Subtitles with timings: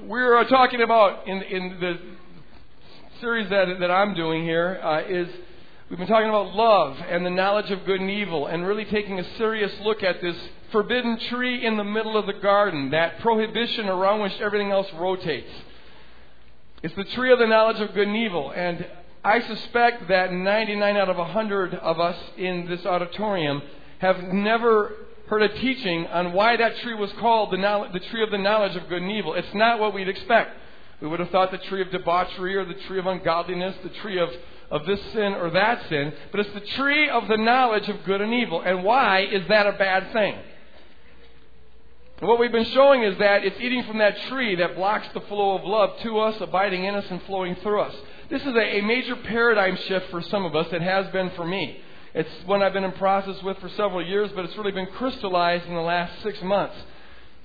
[0.00, 1.98] we're talking about in, in the
[3.20, 5.28] series that, that I'm doing here uh, is
[5.88, 9.18] we've been talking about love and the knowledge of good and evil and really taking
[9.18, 10.36] a serious look at this
[10.70, 15.50] forbidden tree in the middle of the garden, that prohibition around which everything else rotates.
[16.82, 18.52] It's the tree of the knowledge of good and evil.
[18.54, 18.86] And
[19.24, 23.62] I suspect that 99 out of 100 of us in this auditorium
[24.00, 24.92] have never
[25.28, 28.38] heard a teaching on why that tree was called the, knowledge, the tree of the
[28.38, 29.34] knowledge of good and evil.
[29.34, 30.56] It's not what we'd expect.
[31.00, 34.18] We would have thought the tree of debauchery or the tree of ungodliness, the tree
[34.18, 34.30] of,
[34.70, 38.20] of this sin or that sin, but it's the tree of the knowledge of good
[38.20, 38.62] and evil.
[38.62, 40.38] And why is that a bad thing?
[42.18, 45.20] And what we've been showing is that it's eating from that tree that blocks the
[45.22, 47.94] flow of love to us, abiding in us, and flowing through us.
[48.30, 50.66] This is a, a major paradigm shift for some of us.
[50.72, 51.78] It has been for me.
[52.16, 55.66] It's one I've been in process with for several years, but it's really been crystallized
[55.66, 56.74] in the last six months.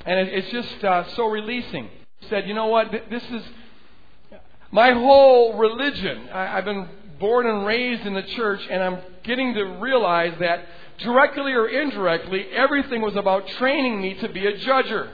[0.05, 1.89] And it, it's just uh, so releasing.
[2.29, 2.89] Said, you know what?
[3.09, 3.43] This is
[4.71, 6.29] my whole religion.
[6.29, 6.87] I, I've been
[7.19, 10.65] born and raised in the church, and I'm getting to realize that
[10.99, 15.09] directly or indirectly, everything was about training me to be a judger.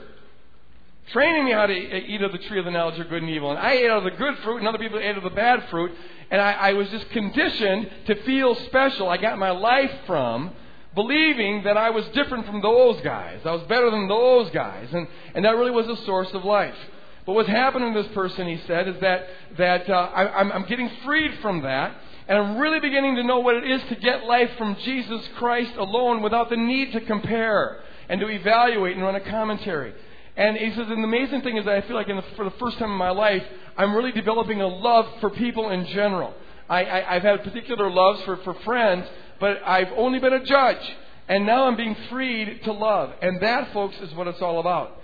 [1.12, 3.50] Training me how to eat of the tree of the knowledge of good and evil.
[3.50, 5.92] And I ate of the good fruit, and other people ate of the bad fruit.
[6.30, 9.08] And I, I was just conditioned to feel special.
[9.08, 10.50] I got my life from
[10.94, 13.40] believing that I was different from those guys.
[13.44, 14.88] I was better than those guys.
[14.92, 16.76] And, and that really was a source of life.
[17.24, 20.64] But what's happening to this person, he said, is that, that uh, I, I'm, I'm
[20.64, 21.96] getting freed from that.
[22.26, 25.74] And I'm really beginning to know what it is to get life from Jesus Christ
[25.76, 29.94] alone without the need to compare and to evaluate and run a commentary.
[30.38, 32.54] And he says, and the amazing thing is that I feel like the, for the
[32.60, 33.42] first time in my life,
[33.76, 36.32] I'm really developing a love for people in general.
[36.68, 39.08] I, I, I've had particular loves for, for friends,
[39.40, 40.96] but I've only been a judge.
[41.26, 43.14] And now I'm being freed to love.
[43.20, 45.02] And that, folks, is what it's all about.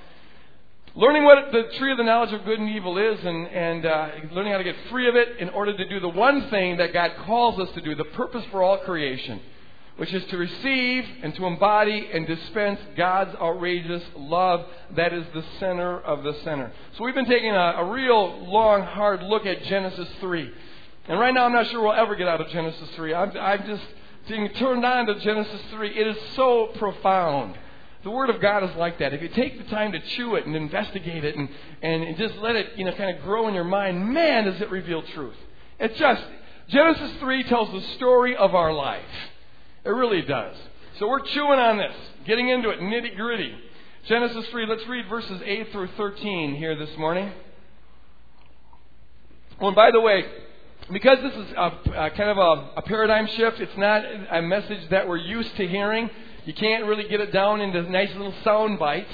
[0.94, 4.08] Learning what the tree of the knowledge of good and evil is and, and uh,
[4.30, 6.92] learning how to get free of it in order to do the one thing that
[6.92, 9.40] God calls us to do, the purpose for all creation
[9.96, 14.66] which is to receive and to embody and dispense God's outrageous love
[14.96, 16.72] that is the center of the center.
[16.96, 20.50] So we've been taking a, a, real long, hard look at Genesis 3.
[21.06, 23.14] And right now I'm not sure we'll ever get out of Genesis 3.
[23.14, 23.84] I'm, I'm just
[24.28, 25.90] being turned on to Genesis 3.
[25.96, 27.56] It is so profound.
[28.02, 29.14] The Word of God is like that.
[29.14, 31.48] If you take the time to chew it and investigate it and,
[31.82, 34.70] and just let it, you know, kind of grow in your mind, man, does it
[34.70, 35.36] reveal truth.
[35.78, 36.22] It just,
[36.68, 39.02] Genesis 3 tells the story of our life.
[39.84, 40.56] It really does.
[40.98, 41.95] So we're chewing on this,
[42.27, 43.55] getting into it, nitty gritty.
[44.06, 47.33] Genesis 3, let's read verses 8 through 13 here this morning.
[49.61, 50.24] Oh, and by the way,
[50.92, 54.89] because this is a, a kind of a, a, paradigm shift, it's not a message
[54.90, 56.11] that we're used to hearing.
[56.44, 59.11] You can't really get it down into nice little sound bites.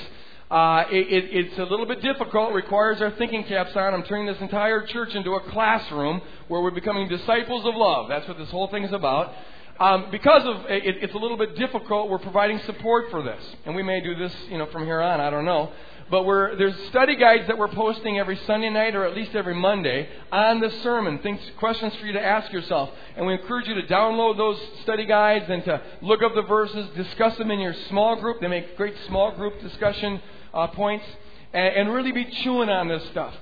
[0.50, 2.50] Uh, it, it, it's a little bit difficult.
[2.50, 3.94] It requires our thinking caps on.
[3.94, 8.08] I'm turning this entire church into a classroom where we're becoming disciples of love.
[8.08, 9.32] That's what this whole thing is about.
[9.80, 13.74] Um, because of it, it's a little bit difficult, we're providing support for this, and
[13.74, 15.22] we may do this, you know, from here on.
[15.22, 15.72] I don't know,
[16.10, 19.54] but we're, there's study guides that we're posting every Sunday night or at least every
[19.54, 21.18] Monday on the sermon.
[21.20, 25.06] Things, questions for you to ask yourself, and we encourage you to download those study
[25.06, 28.42] guides and to look up the verses, discuss them in your small group.
[28.42, 30.20] They make great small group discussion
[30.52, 31.06] uh, points,
[31.54, 33.34] and, and really be chewing on this stuff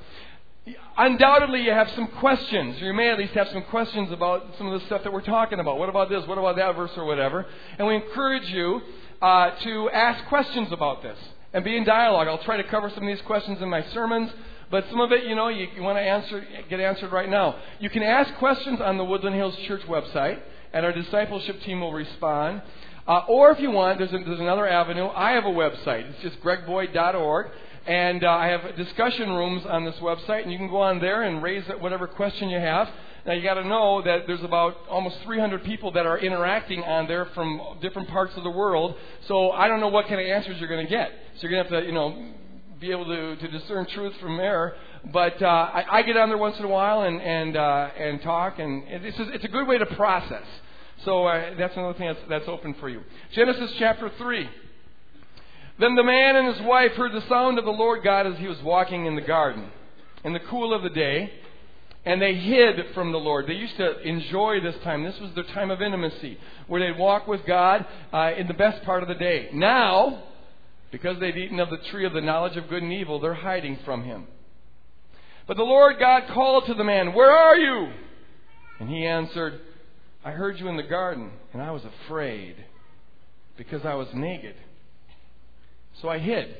[0.97, 2.81] undoubtedly you have some questions.
[2.81, 5.61] You may at least have some questions about some of the stuff that we're talking
[5.61, 5.79] about.
[5.79, 6.27] What about this?
[6.27, 7.47] What about that verse or whatever?
[7.79, 8.81] And we encourage you
[9.21, 11.19] uh, to ask questions about this
[11.53, 12.29] and be in dialogue.
[12.29, 14.31] I'll try to cover some of these questions in my sermons,
[14.71, 17.57] but some of it, you know, you, you want to answer, get answered right now.
[17.81, 20.41] You can ask questions on the Woodland Hills Church website,
[20.73, 22.63] and our discipleship team will respond.
[23.07, 25.09] Uh, or if you want, there's, a, there's another avenue.
[25.09, 26.11] I have a website.
[26.11, 27.47] It's just gregboyd.org.
[27.89, 31.23] And uh, I have discussion rooms on this website, and you can go on there
[31.23, 32.87] and raise whatever question you have.
[33.25, 37.09] Now you got to know that there's about almost 300 people that are interacting on
[37.09, 38.95] there from different parts of the world.
[39.27, 41.11] So I don't know what kind of answers you're going to get.
[41.37, 42.33] So you're going to have to, you know,
[42.79, 44.77] be able to, to discern truth from error.
[45.11, 48.21] But uh, I, I get on there once in a while and and uh, and
[48.21, 50.45] talk, and it's just, it's a good way to process.
[51.07, 53.03] So uh, that's another thing that's, that's open for you.
[53.33, 54.47] Genesis chapter three.
[55.79, 58.49] Then the man and his wife heard the sound of the Lord God as he
[58.49, 59.71] was walking in the garden
[60.25, 61.31] in the cool of the day,
[62.05, 63.47] and they hid from the Lord.
[63.47, 65.05] They used to enjoy this time.
[65.05, 68.85] This was their time of intimacy, where they'd walk with God uh, in the best
[68.85, 69.51] part of the day.
[69.53, 70.25] Now,
[70.91, 73.79] because they'd eaten of the tree of the knowledge of good and evil, they're hiding
[73.85, 74.27] from him.
[75.47, 77.93] But the Lord God called to the man, Where are you?
[78.81, 79.61] And he answered,
[80.25, 82.57] I heard you in the garden, and I was afraid,
[83.57, 84.57] because I was naked
[86.01, 86.55] so I hid.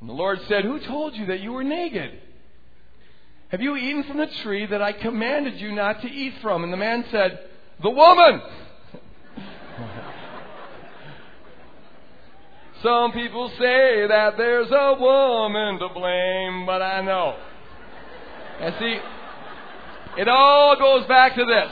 [0.00, 2.18] And the Lord said, Who told you that you were naked?
[3.48, 6.64] Have you eaten from the tree that I commanded you not to eat from?
[6.64, 7.38] And the man said,
[7.82, 8.40] The woman!
[12.82, 17.36] Some people say that there's a woman to blame, but I know.
[18.60, 18.98] And see,
[20.18, 21.70] it all goes back to this.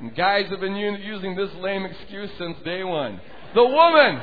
[0.00, 3.20] And guys have been using this lame excuse since day one.
[3.54, 4.22] The woman!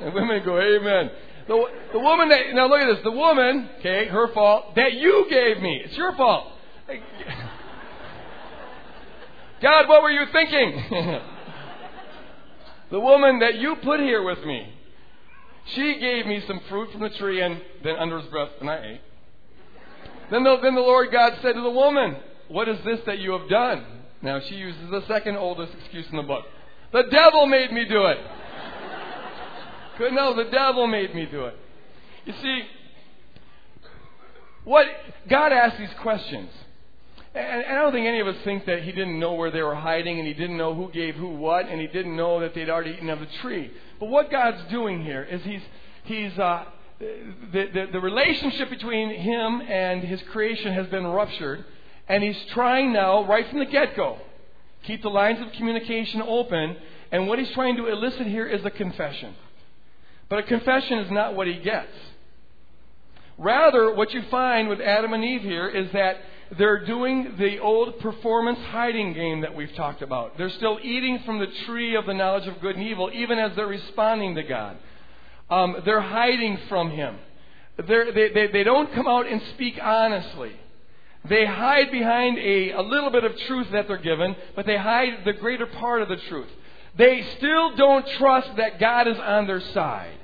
[0.00, 1.10] And women go, Amen.
[1.46, 5.26] The, the woman that, now look at this, the woman, okay, her fault, that you
[5.28, 5.82] gave me.
[5.84, 6.52] It's your fault.
[9.60, 10.84] God, what were you thinking?
[12.90, 14.72] the woman that you put here with me,
[15.74, 18.76] she gave me some fruit from the tree and then under his breath, and I
[18.84, 19.00] ate.
[20.30, 22.16] Then the, then the Lord God said to the woman,
[22.48, 23.99] What is this that you have done?
[24.22, 26.44] Now she uses the second oldest excuse in the book.
[26.92, 28.18] The devil made me do it.
[29.98, 31.56] Good, no, the devil made me do it.
[32.24, 32.62] You see,
[34.64, 34.86] what
[35.28, 36.50] God asked these questions.
[37.34, 39.74] And, I don't think any of us think that he didn't know where they were
[39.74, 42.68] hiding and he didn't know who gave who what and he didn't know that they'd
[42.68, 43.70] already eaten of the tree.
[43.98, 45.62] But what God's doing here is he's,
[46.04, 46.64] he's, uh,
[46.98, 51.64] the, the, the relationship between him and his creation has been ruptured
[52.10, 54.18] and he's trying now, right from the get go,
[54.82, 56.76] keep the lines of communication open.
[57.12, 59.32] And what he's trying to elicit here is a confession.
[60.28, 61.92] But a confession is not what he gets.
[63.38, 66.16] Rather, what you find with Adam and Eve here is that
[66.58, 70.36] they're doing the old performance hiding game that we've talked about.
[70.36, 73.54] They're still eating from the tree of the knowledge of good and evil, even as
[73.54, 74.76] they're responding to God.
[75.48, 77.18] Um, they're hiding from Him.
[77.78, 80.56] They, they, they don't come out and speak honestly.
[81.28, 85.24] They hide behind a, a little bit of truth that they're given, but they hide
[85.24, 86.48] the greater part of the truth.
[86.96, 90.18] They still don't trust that God is on their side.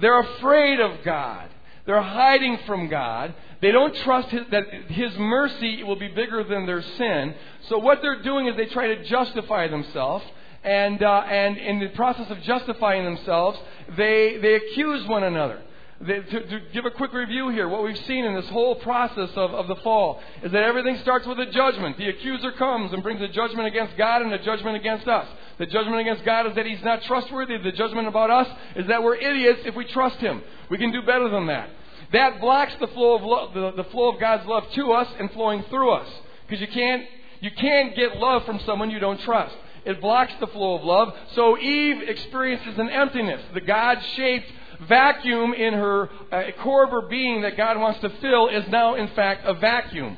[0.00, 1.48] They're afraid of God.
[1.84, 3.34] They're hiding from God.
[3.60, 7.34] They don't trust his, that His mercy will be bigger than their sin.
[7.68, 10.24] So what they're doing is they try to justify themselves.
[10.62, 13.58] And, uh, and in the process of justifying themselves,
[13.96, 15.60] they, they accuse one another.
[16.06, 19.52] To, to, give a quick review here, what we've seen in this whole process of,
[19.52, 21.98] of the fall is that everything starts with a judgment.
[21.98, 25.28] The accuser comes and brings a judgment against God and a judgment against us.
[25.58, 27.58] The judgment against God is that He's not trustworthy.
[27.58, 30.42] The judgment about us is that we're idiots if we trust Him.
[30.70, 31.68] We can do better than that.
[32.14, 35.30] That blocks the flow of love, the, the flow of God's love to us and
[35.32, 36.08] flowing through us.
[36.48, 37.04] Because you can't,
[37.40, 39.54] you can't get love from someone you don't trust.
[39.84, 41.14] It blocks the flow of love.
[41.34, 43.42] So Eve experiences an emptiness.
[43.52, 44.50] The God shaped
[44.88, 48.94] vacuum in her uh, core of her being that God wants to fill is now,
[48.94, 50.16] in fact, a vacuum.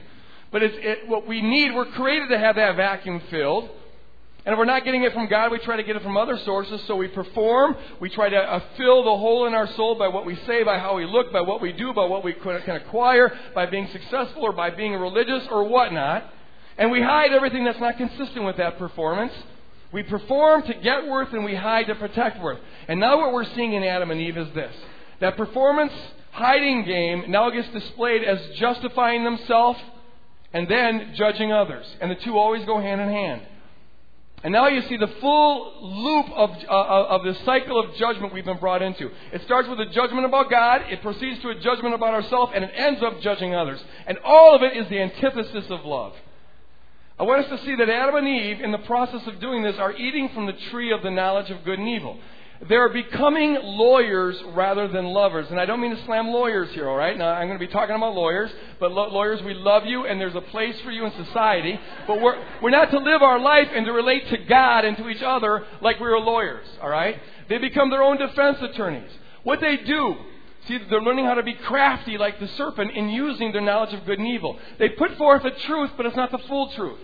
[0.50, 3.70] But it's it, what we need, we're created to have that vacuum filled.
[4.44, 6.37] And if we're not getting it from God, we try to get it from other
[6.38, 6.82] sources.
[6.87, 7.76] So we perform.
[8.00, 10.79] We try to uh, fill the hole in our soul by what we say, by
[10.79, 14.43] how we look, by what we do, by what we can acquire, by being successful
[14.43, 16.29] or by being religious or whatnot.
[16.76, 19.32] And we hide everything that's not consistent with that performance.
[19.93, 22.59] We perform to get worth and we hide to protect worth.
[22.89, 24.75] And now what we're seeing in Adam and Eve is this.
[25.21, 25.93] That performance
[26.33, 29.79] hiding game now gets displayed as justifying themselves
[30.55, 31.87] and then judging others.
[32.00, 33.43] And the two always go hand in hand.
[34.44, 38.44] And now you see the full loop of, uh, of the cycle of judgment we've
[38.44, 39.11] been brought into.
[39.33, 42.65] It starts with a judgment about God, it proceeds to a judgment about ourselves, and
[42.65, 43.81] it ends up judging others.
[44.06, 46.15] And all of it is the antithesis of love.
[47.19, 49.77] I want us to see that Adam and Eve, in the process of doing this,
[49.77, 52.19] are eating from the tree of the knowledge of good and evil.
[52.69, 55.49] They're becoming lawyers rather than lovers.
[55.51, 57.19] And I don't mean to slam lawyers here, all right?
[57.19, 60.21] Now, I'm going to be talking about lawyers, but lo- lawyers, we love you, and
[60.21, 61.79] there's a place for you in society.
[62.07, 65.09] But we're, we're not to live our life and to relate to God and to
[65.09, 67.21] each other like we are lawyers, all right?
[67.49, 69.11] They become their own defense attorneys.
[69.43, 70.15] What they do
[70.69, 74.07] See, they're learning how to be crafty like the serpent in using their knowledge of
[74.07, 74.59] good and evil.
[74.79, 77.01] They put forth a truth, but it's not the full truth.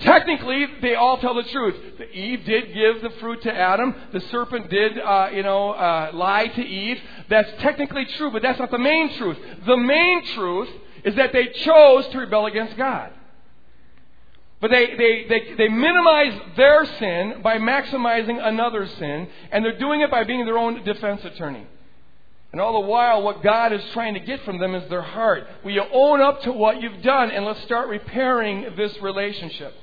[0.00, 1.74] Technically, they all tell the truth.
[2.12, 3.94] Eve did give the fruit to Adam.
[4.12, 7.00] The serpent did, uh, you know, uh, lie to Eve.
[7.28, 9.36] That's technically true, but that's not the main truth.
[9.66, 10.68] The main truth
[11.02, 13.10] is that they chose to rebel against God.
[14.60, 20.00] But they, they, they, they minimize their sin by maximizing another's sin, and they're doing
[20.00, 21.66] it by being their own defense attorney.
[22.52, 25.44] And all the while, what God is trying to get from them is their heart.
[25.64, 29.74] Will you own up to what you've done and let's start repairing this relationship?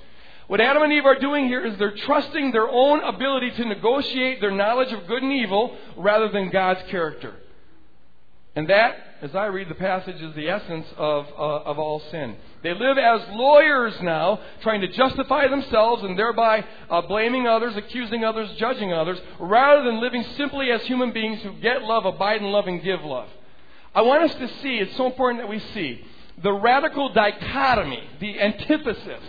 [0.48, 4.40] What Adam and Eve are doing here is they're trusting their own ability to negotiate
[4.42, 7.36] their knowledge of good and evil rather than God's character.
[8.56, 12.36] And that, as I read the passage, is the essence of, uh, of all sin.
[12.64, 18.24] They live as lawyers now, trying to justify themselves and thereby uh, blaming others, accusing
[18.24, 22.52] others, judging others, rather than living simply as human beings who get love, abide in
[22.52, 23.30] love, and give love.
[23.94, 26.04] I want us to see, it's so important that we see,
[26.42, 29.24] the radical dichotomy, the antithesis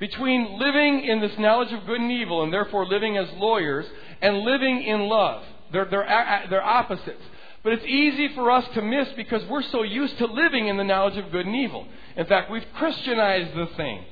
[0.00, 3.86] between living in this knowledge of good and evil and therefore living as lawyers
[4.22, 5.44] and living in love.
[5.72, 7.22] They're, they're, they're opposites.
[7.62, 10.84] But it's easy for us to miss because we're so used to living in the
[10.84, 11.86] knowledge of good and evil.
[12.16, 14.04] In fact, we've Christianized the thing.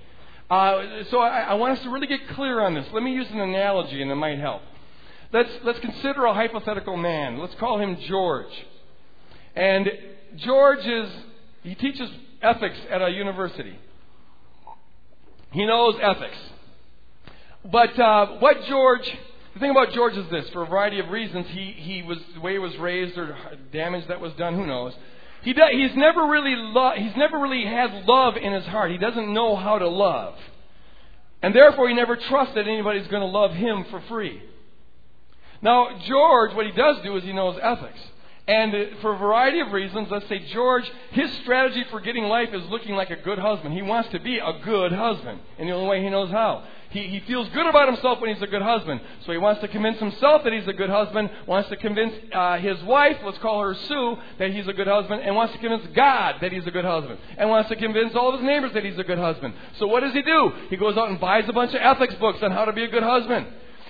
[0.51, 2.87] Uh, so I, I, want us to really get clear on this.
[2.93, 4.63] Let me use an analogy and it might help.
[5.31, 7.39] Let's, let's consider a hypothetical man.
[7.39, 8.53] Let's call him George.
[9.55, 9.91] And
[10.37, 11.11] George is,
[11.63, 13.79] he teaches ethics at a university.
[15.53, 16.39] He knows ethics.
[17.71, 19.11] But uh, what George
[19.59, 22.41] the thing about George is this: for a variety of reasons, he he was the
[22.41, 23.37] way he was raised or
[23.73, 24.55] damage that was done.
[24.55, 24.95] Who knows?
[25.43, 28.93] He does, he's never really lo- he's never really had love in his heart.
[28.93, 30.35] He doesn't know how to love,
[31.43, 34.41] and therefore he never trusts that anybody's going to love him for free.
[35.61, 37.99] Now George, what he does do is he knows ethics.
[38.47, 42.49] And uh, for a variety of reasons, let's say George, his strategy for getting life
[42.55, 43.75] is looking like a good husband.
[43.75, 46.65] He wants to be a good husband, and the only way he knows how.
[46.91, 49.01] He, he feels good about himself when he's a good husband.
[49.27, 52.59] So he wants to convince himself that he's a good husband, wants to convince uh,
[52.59, 55.87] his wife, let's call her Sue, that he's a good husband, and wants to convince
[55.95, 58.85] God that he's a good husband, and wants to convince all of his neighbors that
[58.85, 59.53] he's a good husband.
[59.79, 60.53] So what does he do?
[60.71, 62.89] He goes out and buys a bunch of ethics books on how to be a
[62.89, 63.47] good husband.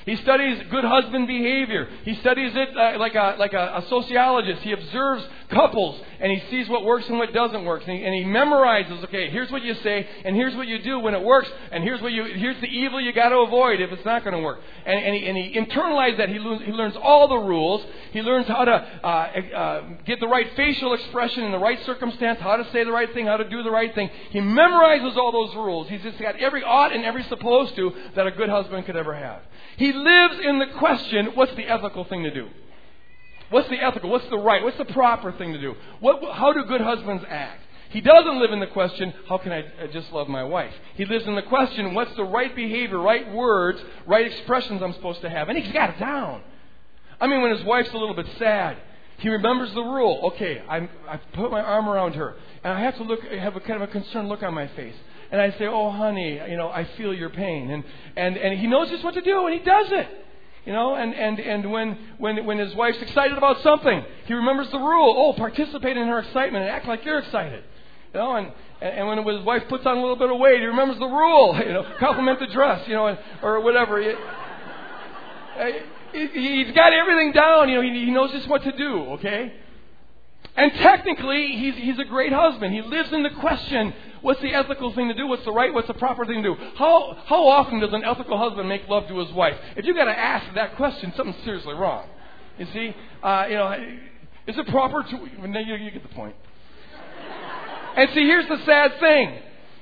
[0.09, 1.87] He studies good husband behavior.
[2.03, 4.63] He studies it uh, like, a, like a, a, sociologist.
[4.63, 7.83] He observes couples and he sees what works and what doesn't work.
[7.87, 10.99] And he, and he memorizes, okay, here's what you say and here's what you do
[10.99, 13.91] when it works and here's, what you, here's the evil you got to avoid if
[13.93, 14.61] it's not going to work.
[14.85, 16.29] And, and, he, and he internalizes that.
[16.29, 17.85] He, learns, he learns all the rules.
[18.13, 22.41] He learns how to uh, uh, get the right facial expression in the right circumstance,
[22.41, 24.11] how to say the right thing, how to do the right thing.
[24.31, 25.89] He memorizes all those rules.
[25.89, 29.15] He's just got every ought and every supposed to that a good husband could ever
[29.15, 29.41] have.
[29.77, 32.49] He lives in the question what's the ethical thing to do?
[33.51, 34.11] What's the ethical?
[34.11, 34.63] What's the right?
[34.63, 35.75] What's the proper thing to do?
[36.01, 37.63] What, how do good husbands act?
[37.91, 40.75] He doesn't live in the question, how can I just love my wife?
[40.95, 45.23] He lives in the question, what's the right behavior, right words, right expressions I'm supposed
[45.23, 45.49] to have?
[45.49, 46.43] And he's got it down.
[47.19, 48.77] I mean, when his wife's a little bit sad,
[49.19, 50.21] he remembers the rule.
[50.35, 53.61] Okay, i I put my arm around her, and I have to look, have a
[53.61, 54.95] kind of a concerned look on my face
[55.31, 57.85] and I say, "Oh, honey, you know, I feel your pain," and
[58.17, 60.09] and and he knows just what to do, and he does it.
[60.69, 64.71] You know, and, and, and when, when, when his wife's excited about something, he remembers
[64.71, 65.15] the rule.
[65.17, 67.65] Oh, participate in her excitement and act like you're excited.
[68.13, 70.67] You know, and, and when his wife puts on a little bit of weight, he
[70.67, 71.59] remembers the rule.
[71.67, 73.99] You know, compliment the dress, you know, or whatever.
[76.13, 77.71] he, he's got everything down.
[77.71, 79.51] You know, he, he knows just what to do, okay?
[80.55, 82.75] And technically, he's, he's a great husband.
[82.75, 85.27] He lives in the question what's the ethical thing to do?
[85.27, 85.73] What's the right?
[85.73, 86.57] What's the proper thing to do?
[86.77, 89.57] How, how often does an ethical husband make love to his wife?
[89.77, 92.07] If you've got to ask that question, something's seriously wrong.
[92.59, 92.95] You see?
[93.23, 93.73] Uh, you know,
[94.47, 95.11] is it proper to.
[95.11, 96.35] You, you get the point.
[97.97, 99.39] And see, here's the sad thing.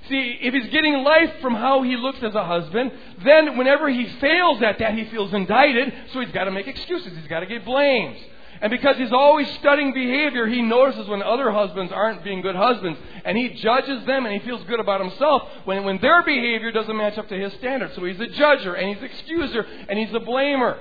[0.08, 2.92] See, if he's getting life from how he looks as a husband,
[3.24, 7.12] then whenever he fails at that, he feels indicted, so he's got to make excuses.
[7.18, 8.16] He's got to get blamed.
[8.60, 12.98] And because he's always studying behavior, he notices when other husbands aren't being good husbands.
[13.24, 16.96] And he judges them and he feels good about himself when, when their behavior doesn't
[16.96, 17.94] match up to his standards.
[17.94, 20.78] So he's a judger and he's an excuser and he's a blamer.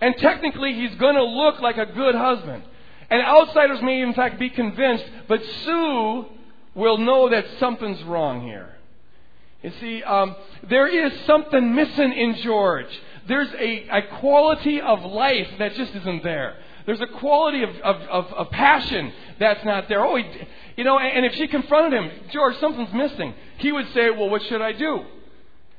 [0.00, 2.64] And technically, he's going to look like a good husband.
[3.08, 6.26] And outsiders may, in fact, be convinced, but Sue
[6.74, 8.74] will know that something's wrong here.
[9.62, 10.34] You see, um,
[10.68, 12.88] there is something missing in George.
[13.28, 16.56] There's a, a quality of life that just isn't there.
[16.86, 20.04] There's a quality of, of, of, of passion that's not there.
[20.04, 20.24] Oh, he,
[20.76, 24.42] you know, and if she confronted him, George, something's missing, he would say, Well, what
[24.42, 25.04] should I do?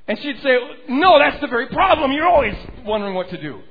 [0.08, 0.58] And she'd say,
[0.90, 2.12] No, that's the very problem.
[2.12, 2.56] You're always
[2.86, 3.62] wondering what to do.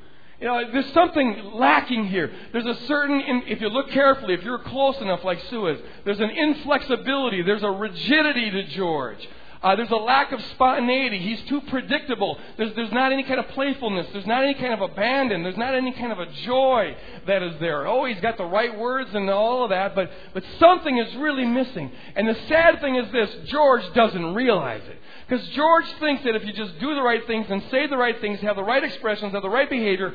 [0.41, 2.33] You know, there's something lacking here.
[2.53, 6.19] There's a certain, if you look carefully, if you're close enough like Sue is, there's
[6.19, 9.29] an inflexibility, there's a rigidity to George.
[9.63, 11.19] Uh, there's a lack of spontaneity.
[11.19, 12.37] He's too predictable.
[12.57, 14.09] There's, there's not any kind of playfulness.
[14.13, 15.45] There's not any kind of abandon.
[15.45, 16.97] There's not any kind of a joy
[17.29, 17.87] that is there.
[17.87, 21.45] Oh, he's got the right words and all of that, but, but something is really
[21.45, 21.93] missing.
[22.17, 24.99] And the sad thing is this George doesn't realize it.
[25.29, 28.21] Because George thinks that if you just do the right things and say the right
[28.21, 30.13] things, have the right expressions, have the right behavior,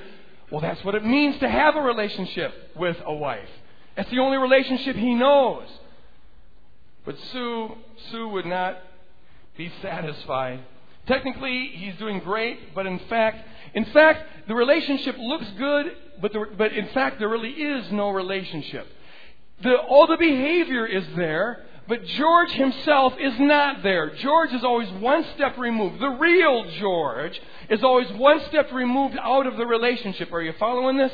[0.51, 3.49] well, that's what it means to have a relationship with a wife.
[3.95, 5.67] That's the only relationship he knows.
[7.05, 7.75] But Sue,
[8.11, 8.77] Sue would not
[9.57, 10.63] be satisfied.
[11.07, 16.45] Technically, he's doing great, but in fact, in fact, the relationship looks good, but, the,
[16.57, 18.87] but in fact, there really is no relationship.
[19.63, 24.13] The, all the behavior is there, but George himself is not there.
[24.15, 26.01] George is always one step removed.
[26.01, 30.31] The real George is always one step removed out of the relationship.
[30.33, 31.13] Are you following this?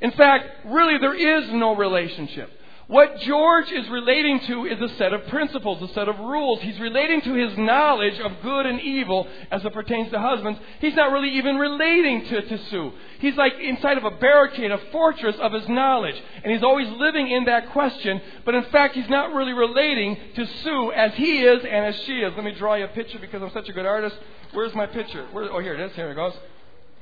[0.00, 2.50] In fact, really, there is no relationship.
[2.86, 6.60] What George is relating to is a set of principles, a set of rules.
[6.60, 10.60] He's relating to his knowledge of good and evil as it pertains to husbands.
[10.80, 12.92] He's not really even relating to, to Sue.
[13.20, 16.20] He's like inside of a barricade, a fortress of his knowledge.
[16.42, 20.46] And he's always living in that question, but in fact, he's not really relating to
[20.46, 22.34] Sue as he is and as she is.
[22.36, 24.16] Let me draw you a picture because I'm such a good artist.
[24.52, 25.26] Where's my picture?
[25.32, 25.92] Where, oh, here it is.
[25.96, 26.34] Here it goes.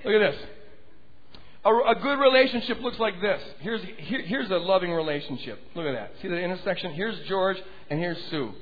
[0.05, 0.41] Look at this.
[1.65, 3.41] A, a good relationship looks like this.
[3.61, 5.61] Here's, here, here's a loving relationship.
[5.75, 6.13] Look at that.
[6.21, 6.93] See the intersection?
[6.93, 7.57] Here's George
[7.89, 8.53] and here's Sue.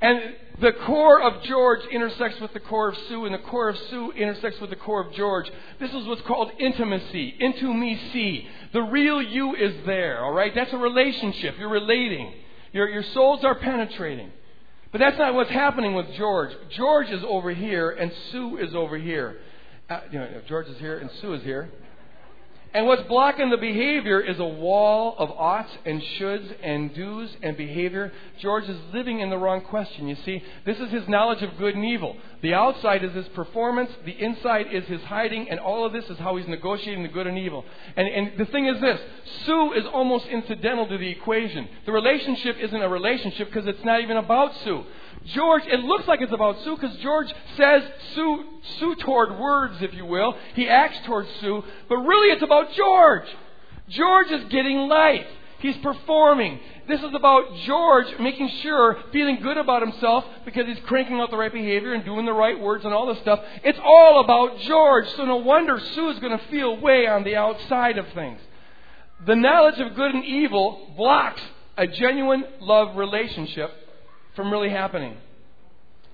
[0.00, 0.18] And
[0.60, 4.12] the core of George intersects with the core of Sue, and the core of Sue
[4.12, 5.50] intersects with the core of George.
[5.78, 7.36] This is what's called intimacy.
[7.38, 8.48] Into me see.
[8.72, 10.54] The real you is there, all right?
[10.54, 11.56] That's a relationship.
[11.58, 12.32] You're relating.
[12.72, 14.30] Your, your souls are penetrating.
[14.90, 16.52] But that's not what's happening with George.
[16.70, 19.38] George is over here, and Sue is over here.
[19.90, 21.68] Uh, you know, George is here, and Sue is here.
[22.72, 27.56] And what's blocking the behavior is a wall of oughts and shoulds and do's and
[27.56, 28.12] behavior.
[28.38, 30.06] George is living in the wrong question.
[30.06, 32.16] You see, this is his knowledge of good and evil.
[32.42, 36.18] The outside is his performance, the inside is his hiding, and all of this is
[36.18, 37.64] how he's negotiating the good and evil.
[37.96, 39.00] And, and the thing is this
[39.44, 41.68] Sue is almost incidental to the equation.
[41.86, 44.84] The relationship isn't a relationship because it's not even about Sue.
[45.26, 47.82] George, it looks like it's about Sue because George says
[48.14, 48.44] Sue,
[48.78, 50.34] Sue toward words, if you will.
[50.54, 53.28] He acts towards Sue, but really it's about George.
[53.88, 55.26] George is getting life.
[55.58, 56.58] He's performing.
[56.88, 61.36] This is about George making sure, feeling good about himself because he's cranking out the
[61.36, 63.40] right behavior and doing the right words and all this stuff.
[63.62, 65.06] It's all about George.
[65.16, 68.40] So no wonder Sue is going to feel way on the outside of things.
[69.26, 71.42] The knowledge of good and evil blocks
[71.76, 73.70] a genuine love relationship
[74.34, 75.16] from really happening.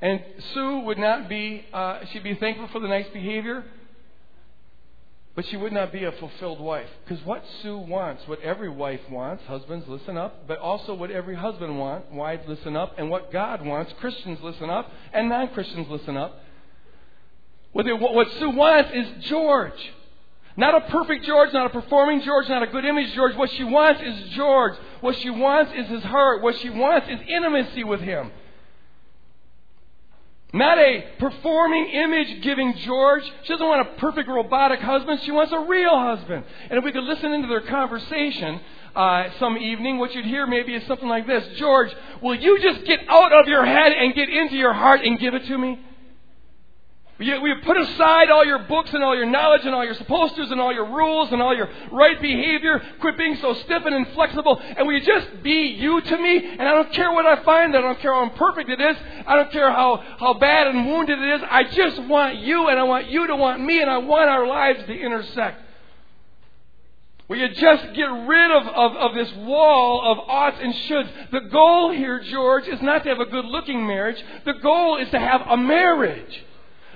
[0.00, 3.64] And Sue would not be, uh, she'd be thankful for the nice behavior,
[5.34, 6.88] but she would not be a fulfilled wife.
[7.04, 11.34] Because what Sue wants, what every wife wants, husbands listen up, but also what every
[11.34, 15.88] husband wants, wives listen up, and what God wants, Christians listen up, and non Christians
[15.90, 16.40] listen up.
[17.72, 19.92] What, they, what Sue wants is George.
[20.56, 23.36] Not a perfect George, not a performing George, not a good image George.
[23.36, 24.74] What she wants is George.
[25.00, 26.42] What she wants is his heart.
[26.42, 28.32] What she wants is intimacy with him.
[30.54, 33.24] Not a performing image giving George.
[33.42, 35.20] She doesn't want a perfect robotic husband.
[35.24, 36.44] She wants a real husband.
[36.70, 38.60] And if we could listen into their conversation
[38.94, 42.86] uh, some evening, what you'd hear maybe is something like this George, will you just
[42.86, 45.78] get out of your head and get into your heart and give it to me?
[47.18, 50.60] We put aside all your books and all your knowledge and all your tos and
[50.60, 52.82] all your rules and all your right behavior.
[53.00, 54.60] Quit being so stiff and inflexible.
[54.76, 56.36] And you just be you to me?
[56.36, 57.74] And I don't care what I find.
[57.74, 58.96] I don't care how imperfect it is.
[59.26, 61.40] I don't care how, how bad and wounded it is.
[61.50, 64.46] I just want you and I want you to want me and I want our
[64.46, 65.62] lives to intersect.
[67.28, 71.08] Will you just get rid of, of, of this wall of oughts and shoulds?
[71.32, 74.22] The goal here, George, is not to have a good looking marriage.
[74.44, 76.44] The goal is to have a marriage.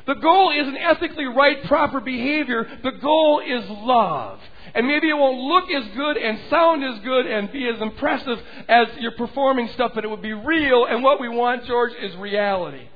[0.07, 2.67] The goal isn't ethically right, proper behavior.
[2.83, 4.41] The goal is love.
[4.75, 8.41] And maybe it won't look as good and sound as good and be as impressive
[8.69, 10.87] as your performing stuff, but it would be real.
[10.87, 12.87] And what we want, George, is reality.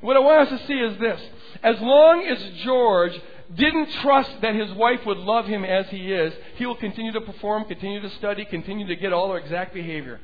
[0.00, 1.20] What I want us to see is this.
[1.62, 3.18] As long as George
[3.54, 7.20] didn't trust that his wife would love him as he is, he will continue to
[7.20, 10.20] perform, continue to study, continue to get all the exact behavior.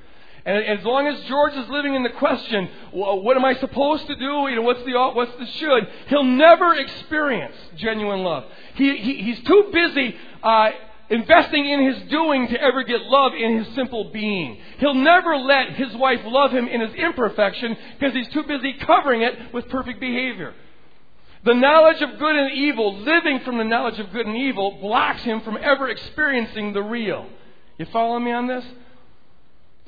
[0.47, 4.15] And as long as George is living in the question, what am I supposed to
[4.15, 4.47] do?
[4.49, 5.89] You know, what's the what's the should?
[6.07, 8.45] He'll never experience genuine love.
[8.77, 10.71] He, he he's too busy uh,
[11.11, 14.59] investing in his doing to ever get love in his simple being.
[14.79, 19.23] He'll never let his wife love him in his imperfection because he's too busy covering
[19.23, 20.55] it with perfect behavior.
[21.45, 25.23] The knowledge of good and evil, living from the knowledge of good and evil, blocks
[25.23, 27.27] him from ever experiencing the real.
[27.79, 28.65] You follow me on this?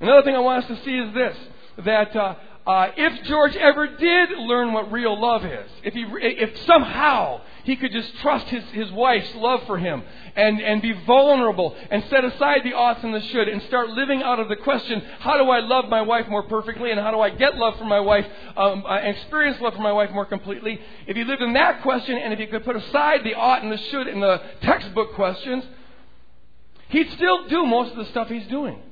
[0.00, 1.37] Another thing I want us to see is this
[1.84, 2.34] that uh,
[2.68, 7.76] uh, if George ever did learn what real love is, if, he, if somehow he
[7.76, 10.02] could just trust his, his wife's love for him
[10.37, 14.22] and, and be vulnerable and set aside the oughts and the should and start living
[14.22, 17.20] out of the question, how do I love my wife more perfectly and how do
[17.20, 20.26] I get love from my wife um, uh, and experience love from my wife more
[20.26, 20.78] completely?
[21.06, 23.72] If he lived in that question and if he could put aside the ought and
[23.72, 25.64] the should in the textbook questions,
[26.90, 28.82] he'd still do most of the stuff he's doing.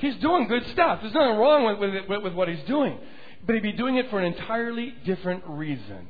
[0.00, 1.00] He's doing good stuff.
[1.02, 2.98] There's nothing wrong with, with, with what he's doing.
[3.46, 6.08] But he'd be doing it for an entirely different reason.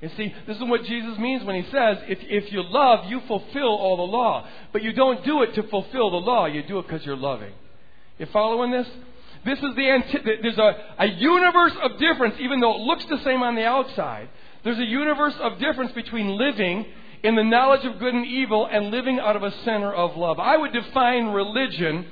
[0.00, 3.20] You see, this is what Jesus means when he says, if, if you love, you
[3.28, 4.46] fulfill all the law.
[4.72, 7.52] But you don't do it to fulfill the law, you do it because you're loving.
[8.18, 8.88] You following this?
[9.44, 13.18] This is the anti- there's a, a universe of difference, even though it looks the
[13.18, 14.28] same on the outside.
[14.64, 16.86] There's a universe of difference between living
[17.22, 20.38] in the knowledge of good and evil and living out of a center of love.
[20.38, 22.06] I would define religion.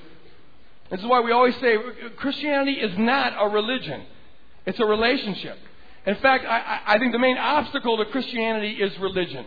[0.90, 1.76] This is why we always say
[2.16, 4.02] Christianity is not a religion.
[4.66, 5.56] It's a relationship.
[6.06, 9.44] In fact, I, I think the main obstacle to Christianity is religion.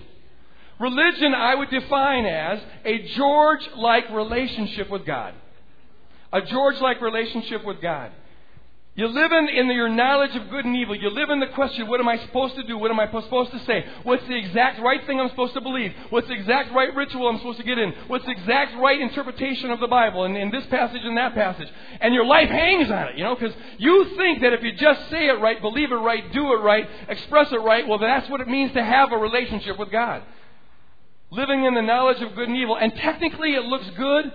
[0.80, 5.34] Religion, I would define as a George like relationship with God.
[6.32, 8.12] A George like relationship with God.
[8.96, 10.96] You live in, in your knowledge of good and evil.
[10.96, 12.78] You live in the question, what am I supposed to do?
[12.78, 13.84] What am I supposed to say?
[14.04, 15.92] What's the exact right thing I'm supposed to believe?
[16.12, 17.92] What's the exact right ritual I'm supposed to get in?
[18.06, 21.70] What's the exact right interpretation of the Bible in, in this passage and that passage?
[22.02, 25.10] And your life hangs on it, you know, because you think that if you just
[25.10, 28.42] say it right, believe it right, do it right, express it right, well, that's what
[28.42, 30.22] it means to have a relationship with God.
[31.32, 32.78] Living in the knowledge of good and evil.
[32.78, 34.32] And technically it looks good,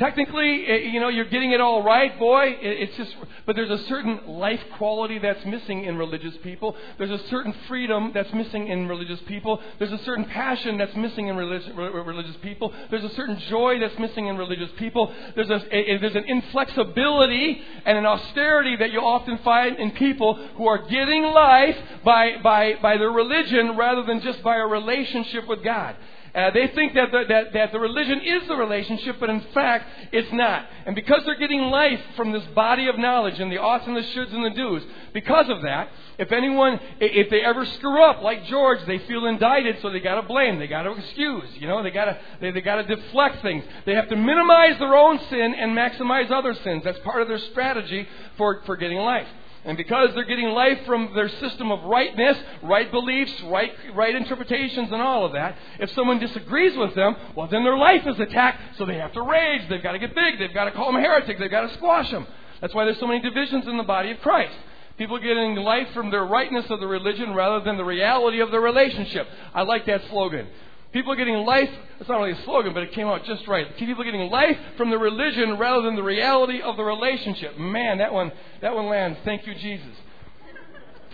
[0.00, 2.56] Technically, eh, you know, you're getting it all right, boy.
[2.62, 6.74] It's just, but there's a certain life quality that's missing in religious people.
[6.96, 9.60] There's a certain freedom that's missing in religious people.
[9.78, 12.72] There's a certain passion that's missing in religious, religious people.
[12.88, 15.12] There's a certain joy that's missing in religious people.
[15.34, 20.34] There's, a, a, there's an inflexibility and an austerity that you often find in people
[20.56, 25.46] who are getting life by, by, by their religion rather than just by a relationship
[25.46, 25.94] with God.
[26.34, 29.86] Uh, they think that the, that, that the religion is the relationship, but in fact,
[30.12, 30.66] it's not.
[30.86, 34.02] And because they're getting life from this body of knowledge and the oughts and the
[34.02, 35.88] shoulds and the do's, because of that,
[36.18, 40.20] if anyone, if they ever screw up like George, they feel indicted, so they got
[40.20, 42.94] to blame, they got to excuse, you know, they got to they, they got to
[42.94, 43.64] deflect things.
[43.86, 46.82] They have to minimize their own sin and maximize other sins.
[46.84, 49.26] That's part of their strategy for for getting life.
[49.64, 54.90] And because they're getting life from their system of rightness, right beliefs, right, right interpretations,
[54.90, 58.78] and all of that, if someone disagrees with them, well, then their life is attacked,
[58.78, 59.68] so they have to rage.
[59.68, 60.38] They've got to get big.
[60.38, 61.38] They've got to call them heretics.
[61.38, 62.26] They've got to squash them.
[62.62, 64.54] That's why there's so many divisions in the body of Christ.
[64.96, 68.60] People getting life from their rightness of the religion rather than the reality of the
[68.60, 69.26] relationship.
[69.54, 70.46] I like that slogan.
[70.92, 73.76] People are getting life, it's not only a slogan, but it came out just right.
[73.76, 77.56] People are getting life from the religion rather than the reality of the relationship.
[77.58, 79.18] Man, that one, that one lands.
[79.24, 79.96] Thank you, Jesus.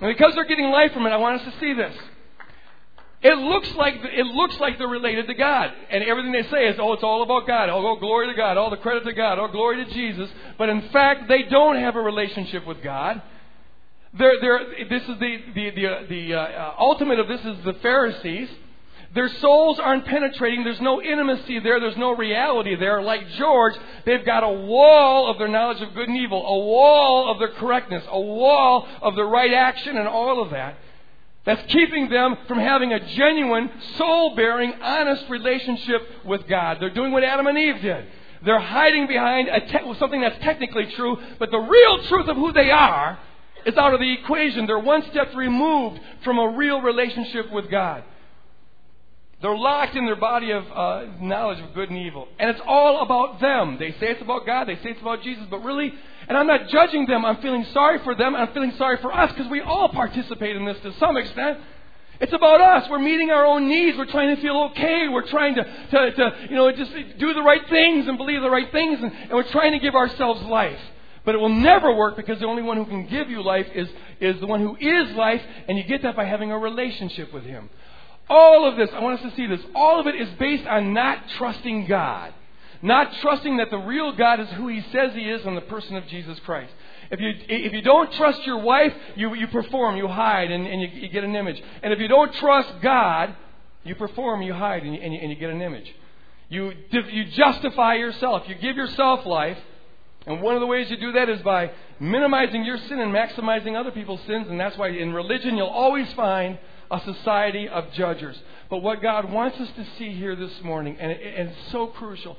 [0.00, 1.94] And because they're getting life from it, I want us to see this.
[3.22, 6.76] It looks like it looks like they're related to God, and everything they say is,
[6.78, 7.70] "Oh, it's all about God.
[7.70, 8.58] Oh, glory to God.
[8.58, 9.38] All the credit to God.
[9.38, 13.22] Oh, glory to Jesus." But in fact, they don't have a relationship with God.
[14.12, 18.50] They're, they're, this is the the the, the uh, ultimate of this is the Pharisees.
[19.16, 20.62] Their souls aren't penetrating.
[20.62, 21.81] There's no intimacy there.
[21.81, 23.00] There's no reality there.
[23.00, 23.72] Like George,
[24.05, 27.48] they've got a wall of their knowledge of good and evil, a wall of their
[27.52, 30.76] correctness, a wall of their right action, and all of that.
[31.46, 36.76] That's keeping them from having a genuine, soul baring, honest relationship with God.
[36.79, 38.05] They're doing what Adam and Eve did.
[38.44, 42.70] They're hiding behind te- something that's technically true, but the real truth of who they
[42.70, 43.18] are
[43.64, 44.66] is out of the equation.
[44.66, 48.05] They're one step removed from a real relationship with God.
[49.42, 52.27] They're locked in their body of uh, knowledge of good and evil.
[52.38, 53.77] And it's all about them.
[53.79, 55.92] They say it's about God, they say it's about Jesus, but really,
[56.29, 59.33] and I'm not judging them, I'm feeling sorry for them, I'm feeling sorry for us
[59.33, 61.59] because we all participate in this to some extent.
[62.18, 62.88] It's about us.
[62.88, 63.99] We're meeting our own needs.
[63.99, 65.07] We're trying to feel okay.
[65.09, 68.51] We're trying to, to, to you know, just do the right things and believe the
[68.51, 70.81] right things, and, and we're trying to give ourselves life.
[71.27, 73.88] But it will never work because the only one who can give you life is,
[74.20, 77.42] is the one who is life, and you get that by having a relationship with
[77.42, 77.68] Him.
[78.28, 80.92] All of this, I want us to see this, all of it is based on
[80.92, 82.34] not trusting God.
[82.82, 85.96] Not trusting that the real God is who He says He is in the person
[85.96, 86.72] of Jesus Christ.
[87.10, 90.82] If you, if you don't trust your wife, you, you perform, you hide, and, and
[90.82, 91.62] you, you get an image.
[91.82, 93.34] And if you don't trust God,
[93.84, 95.92] you perform, you hide, and you, and you, and you get an image.
[96.48, 98.42] You, you justify yourself.
[98.48, 99.58] You give yourself life.
[100.26, 103.78] And one of the ways you do that is by minimizing your sin and maximizing
[103.78, 104.48] other people's sins.
[104.48, 106.58] And that's why in religion you'll always find
[106.90, 108.37] a society of judges.
[108.70, 112.37] But what God wants us to see here this morning, and, and it's so crucial,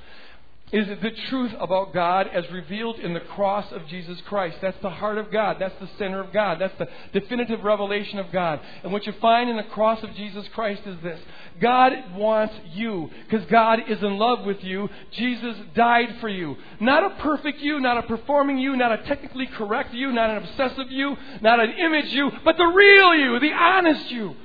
[0.69, 4.58] is the truth about God as revealed in the cross of Jesus Christ.
[4.62, 5.58] That's the heart of God.
[5.60, 6.60] That's the center of God.
[6.60, 8.60] That's the definitive revelation of God.
[8.84, 11.21] And what you find in the cross of Jesus Christ is this
[11.62, 14.89] God wants you because God is in love with you.
[15.12, 16.58] Jesus died for you.
[16.82, 20.38] Not a perfect you, not a performing you, not a technically correct you, not an
[20.43, 24.36] obsessive you, not an image you, but the real you, the honest you.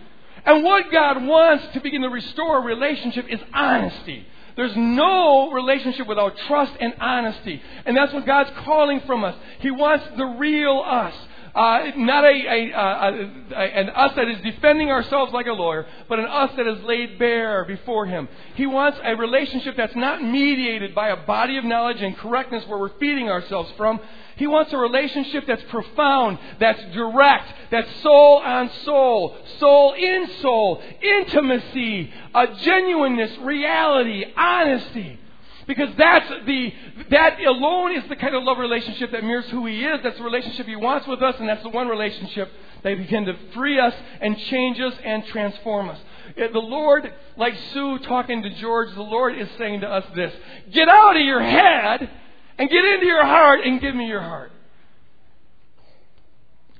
[0.44, 4.26] And what God wants to begin to restore a relationship is honesty.
[4.56, 7.62] There's no relationship without trust and honesty.
[7.86, 9.34] And that's what God's calling from us.
[9.60, 11.14] He wants the real us.
[11.54, 16.18] Uh, not a, a, a, an us that is defending ourselves like a lawyer, but
[16.18, 18.26] an us that is laid bare before Him.
[18.54, 22.78] He wants a relationship that's not mediated by a body of knowledge and correctness where
[22.78, 24.00] we're feeding ourselves from.
[24.36, 30.82] He wants a relationship that's profound, that's direct, that's soul on soul, soul in soul,
[31.02, 35.18] intimacy, a genuineness, reality, honesty.
[35.66, 36.74] Because that's the,
[37.10, 40.00] that alone is the kind of love relationship that mirrors who He is.
[40.02, 42.50] That's the relationship He wants with us, and that's the one relationship
[42.82, 45.98] that begin to free us and change us and transform us.
[46.36, 50.32] The Lord, like Sue talking to George, the Lord is saying to us this
[50.72, 52.10] Get out of your head
[52.58, 54.52] and get into your heart and give me your heart.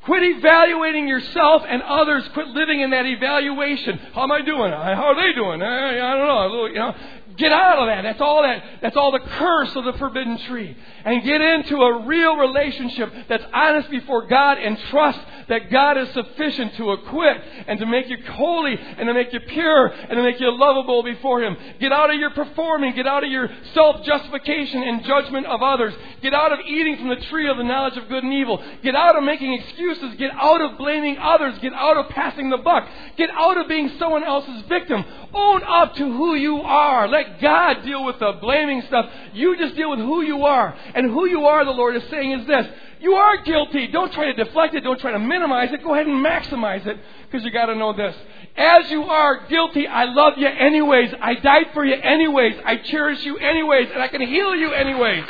[0.04, 2.24] Quit evaluating yourself and others.
[2.32, 3.98] Quit living in that evaluation.
[4.12, 4.72] How am I doing?
[4.72, 5.62] How are they doing?
[5.62, 6.66] Eh, I, I don't know.
[6.66, 6.94] You know,
[7.36, 8.02] Get out of that.
[8.02, 10.76] That's all that, that's all the curse of the forbidden tree.
[11.04, 16.08] And get into a real relationship that's honest before God and trust that God is
[16.12, 20.22] sufficient to acquit and to make you holy and to make you pure and to
[20.22, 21.56] make you lovable before Him.
[21.80, 22.94] Get out of your performing.
[22.94, 25.94] Get out of your self-justification and judgment of others.
[26.22, 28.62] Get out of eating from the tree of the knowledge of good and evil.
[28.82, 30.14] Get out of making excuses.
[30.16, 31.58] Get out of blaming others.
[31.60, 32.88] Get out of passing the buck.
[33.16, 35.04] Get out of being someone else's victim.
[35.34, 37.08] Own up to who you are.
[37.08, 39.10] Let God deal with the blaming stuff.
[39.32, 40.76] You just deal with who you are.
[40.94, 42.66] And who you are, the Lord is saying, is this.
[43.00, 43.88] You are guilty.
[43.88, 44.84] Don't try to deflect it.
[44.84, 45.82] Don't try to minimize it.
[45.82, 48.14] Go ahead and maximize it because you got to know this.
[48.56, 51.12] As you are guilty, I love you anyways.
[51.20, 52.56] I died for you anyways.
[52.64, 53.88] I cherish you anyways.
[53.92, 55.24] And I can heal you anyways.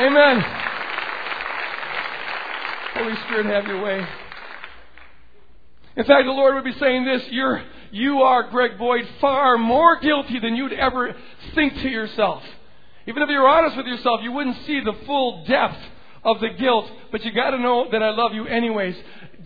[0.00, 0.44] Amen.
[2.94, 4.06] Holy Spirit, have your way.
[5.96, 9.98] In fact, the Lord would be saying this You're, you are, Greg Boyd, far more
[10.00, 11.14] guilty than you'd ever
[11.54, 12.42] think to yourself.
[13.06, 15.78] Even if you were honest with yourself, you wouldn't see the full depth
[16.24, 18.96] of the guilt, but you got to know that I love you anyways.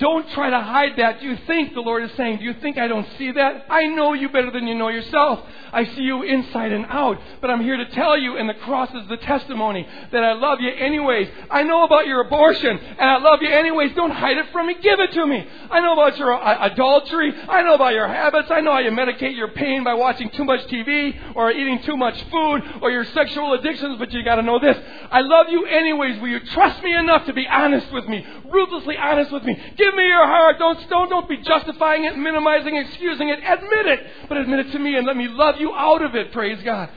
[0.02, 1.20] Don't try to hide that.
[1.20, 3.66] Do you think, the Lord is saying, do you think I don't see that?
[3.70, 5.38] I know you better than you know yourself.
[5.72, 7.20] I see you inside and out.
[7.40, 10.60] But I'm here to tell you, and the cross is the testimony, that I love
[10.60, 11.28] you anyways.
[11.48, 13.94] I know about your abortion, and I love you anyways.
[13.94, 14.74] Don't hide it from me.
[14.82, 15.46] Give it to me.
[15.70, 17.32] I know about your uh, adultery.
[17.48, 18.48] I know about your habits.
[18.50, 21.96] I know how you medicate your pain by watching too much TV or eating too
[21.96, 24.76] much food or your sexual addictions, but you got to know this.
[25.12, 26.20] I love you anyways.
[26.20, 28.26] Will you trust me enough to be honest with me?
[28.50, 29.56] Ruthlessly honest with me.
[29.76, 30.58] Give me your heart.
[30.58, 33.38] Don't, don't, don't be justifying it, minimizing, excusing it.
[33.38, 36.32] Admit it, but admit it to me and let me love you out of it.
[36.32, 36.88] Praise God.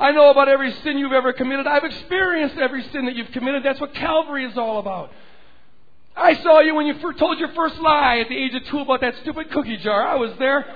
[0.00, 1.66] I know about every sin you've ever committed.
[1.66, 3.64] I've experienced every sin that you've committed.
[3.64, 5.12] That's what Calvary is all about.
[6.16, 9.00] I saw you when you told your first lie at the age of two about
[9.00, 10.06] that stupid cookie jar.
[10.06, 10.66] I was there.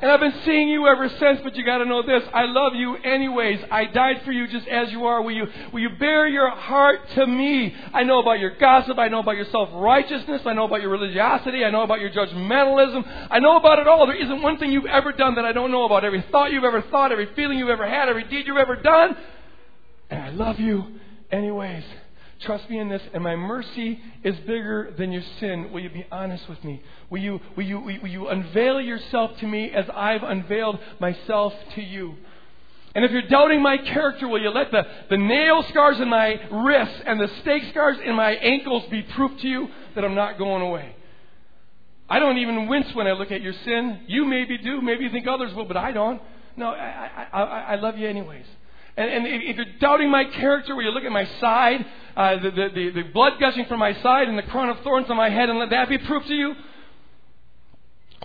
[0.00, 2.22] And I've been seeing you ever since, but you gotta know this.
[2.32, 3.58] I love you anyways.
[3.68, 5.20] I died for you just as you are.
[5.22, 7.74] Will you, will you bare your heart to me?
[7.92, 8.96] I know about your gossip.
[8.96, 10.42] I know about your self-righteousness.
[10.46, 11.64] I know about your religiosity.
[11.64, 13.28] I know about your judgmentalism.
[13.28, 14.06] I know about it all.
[14.06, 16.04] There isn't one thing you've ever done that I don't know about.
[16.04, 19.16] Every thought you've ever thought, every feeling you've ever had, every deed you've ever done.
[20.10, 20.84] And I love you
[21.32, 21.82] anyways.
[22.40, 25.72] Trust me in this, and my mercy is bigger than your sin.
[25.72, 26.82] Will you be honest with me?
[27.10, 31.82] Will you, will you, will you unveil yourself to me as I've unveiled myself to
[31.82, 32.14] you?
[32.94, 36.40] And if you're doubting my character, will you let the, the nail scars in my
[36.50, 40.38] wrists and the stake scars in my ankles be proof to you that I'm not
[40.38, 40.94] going away?
[42.08, 44.00] I don't even wince when I look at your sin.
[44.06, 44.80] You maybe do.
[44.80, 46.22] Maybe you think others will, but I don't.
[46.56, 48.46] No, I, I, I, I love you anyways.
[48.98, 52.50] And, and if you're doubting my character, will you look at my side, uh, the,
[52.50, 55.30] the, the, the blood gushing from my side and the crown of thorns on my
[55.30, 56.56] head, and let that be proof to you?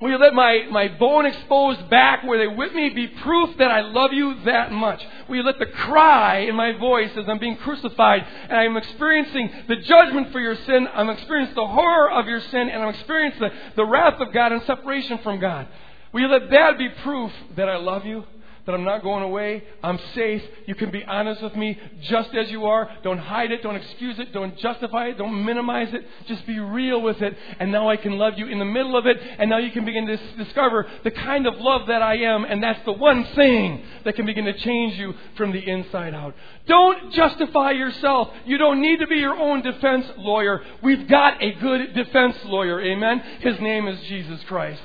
[0.01, 3.69] Will you let my, my bone exposed back where they whip me be proof that
[3.69, 5.05] I love you that much?
[5.29, 9.51] Will you let the cry in my voice as I'm being crucified and I'm experiencing
[9.67, 13.41] the judgment for your sin, I'm experiencing the horror of your sin, and I'm experiencing
[13.41, 15.67] the, the wrath of God and separation from God?
[16.11, 18.23] Will you let that be proof that I love you?
[18.65, 19.63] That I'm not going away.
[19.83, 20.41] I'm safe.
[20.65, 22.89] You can be honest with me just as you are.
[23.03, 23.61] Don't hide it.
[23.61, 24.31] Don't excuse it.
[24.31, 25.17] Don't justify it.
[25.17, 26.05] Don't minimize it.
[26.27, 27.37] Just be real with it.
[27.59, 29.17] And now I can love you in the middle of it.
[29.37, 32.45] And now you can begin to discover the kind of love that I am.
[32.45, 36.33] And that's the one thing that can begin to change you from the inside out.
[36.65, 38.29] Don't justify yourself.
[38.45, 40.61] You don't need to be your own defense lawyer.
[40.81, 42.79] We've got a good defense lawyer.
[42.79, 43.19] Amen.
[43.41, 44.81] His name is Jesus Christ.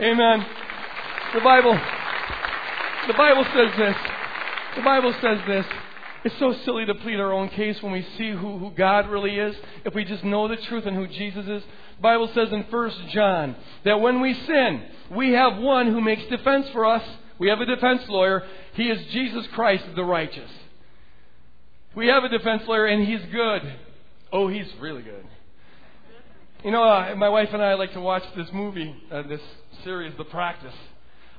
[0.00, 0.46] Amen.
[1.32, 1.78] The Bible
[3.06, 3.96] the Bible says this.
[4.76, 5.66] The Bible says this.
[6.24, 9.38] It's so silly to plead our own case when we see who, who God really
[9.38, 11.62] is, if we just know the truth and who Jesus is.
[11.62, 16.24] The Bible says in 1 John that when we sin, we have one who makes
[16.26, 17.02] defense for us.
[17.38, 18.42] We have a defense lawyer.
[18.74, 20.50] He is Jesus Christ the righteous.
[21.94, 23.76] We have a defense lawyer and he's good.
[24.32, 25.24] Oh, he's really good.
[26.64, 29.40] You know, uh, my wife and I like to watch this movie, uh, this
[29.84, 30.74] series, The Practice,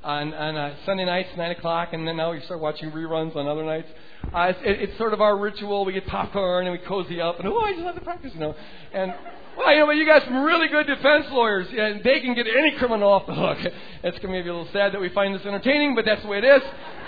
[0.04, 3.48] on, on uh, Sunday nights, 9 o'clock, and then now we start watching reruns on
[3.48, 3.88] other nights.
[4.34, 5.86] Uh, it's, it, it's sort of our ritual.
[5.86, 8.40] We get popcorn and we cozy up, and oh, I just love the practice, you
[8.40, 8.56] know.
[8.94, 9.14] And
[9.58, 12.46] well, you know, but you got some really good defense lawyers, and they can get
[12.46, 13.58] any criminal off the hook.
[14.04, 16.38] It's to be a little sad that we find this entertaining, but that's the way
[16.38, 16.62] it is.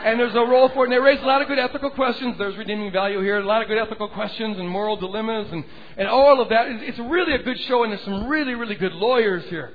[0.03, 2.35] And there's a role for it, and they raise a lot of good ethical questions.
[2.37, 5.63] There's redeeming value here, a lot of good ethical questions and moral dilemmas, and,
[5.97, 6.65] and all of that.
[6.67, 9.71] It's really a good show, and there's some really, really good lawyers here.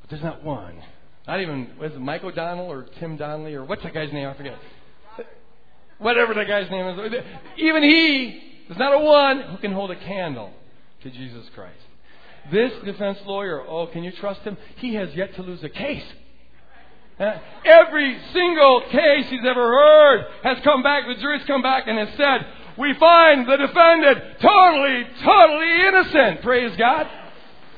[0.00, 0.82] But there's not one.
[1.26, 4.28] Not even, was it Mike O'Donnell or Tim Donnelly, or what's that guy's name?
[4.28, 4.56] I forget.
[5.98, 7.24] Whatever that guy's name is.
[7.56, 10.52] Even he, there's not a one who can hold a candle
[11.02, 11.74] to Jesus Christ.
[12.50, 14.56] This defense lawyer, oh, can you trust him?
[14.76, 16.04] He has yet to lose a case.
[17.18, 21.98] Uh, every single case he's ever heard has come back, the jury's come back and
[21.98, 22.46] has said,
[22.78, 26.42] we find the defendant totally, totally innocent.
[26.42, 27.08] Praise God.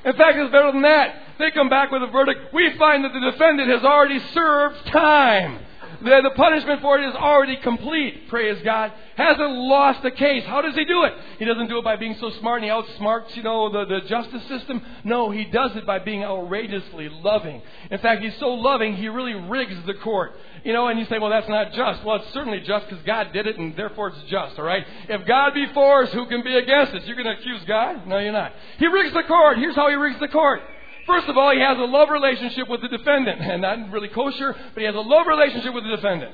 [0.04, 1.22] In fact, it's better than that.
[1.38, 2.52] They come back with a verdict.
[2.52, 5.66] We find that the defendant has already served time.
[6.00, 8.92] The, the punishment for it is already complete, praise God.
[9.16, 10.44] Hasn't lost the case.
[10.44, 11.12] How does he do it?
[11.40, 14.08] He doesn't do it by being so smart and he outsmarts, you know, the, the
[14.08, 14.80] justice system.
[15.02, 17.62] No, he does it by being outrageously loving.
[17.90, 20.36] In fact, he's so loving, he really rigs the court.
[20.62, 22.04] You know, and you say, well, that's not just.
[22.04, 24.86] Well, it's certainly just because God did it and therefore it's just, all right?
[25.08, 27.02] If God be for us, who can be against us?
[27.06, 28.06] You're going to accuse God?
[28.06, 28.52] No, you're not.
[28.78, 29.58] He rigs the court.
[29.58, 30.60] Here's how he rigs the court.
[31.08, 33.40] First of all, he has a love relationship with the defendant.
[33.40, 36.32] And not really kosher, but he has a love relationship with the defendant.